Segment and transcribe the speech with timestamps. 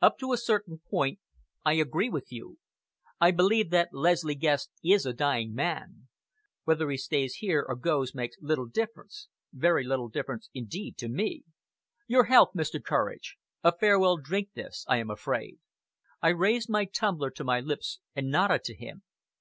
[0.00, 1.18] "Up to a certain point,
[1.64, 2.58] I agree with you.
[3.20, 6.06] I believe that Leslie Guest is a dying man.
[6.62, 11.42] Whether he stays here or goes makes little difference very little difference indeed to me.
[12.06, 12.80] Your health, Mr.
[12.80, 13.38] Courage!
[13.64, 15.58] A farewell drink this, I am afraid!"
[16.20, 19.02] I raised my tumbler to my lips, and nodded to him.